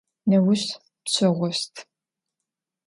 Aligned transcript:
Nêuş 0.29 0.63
pşeğoşt. 1.03 1.75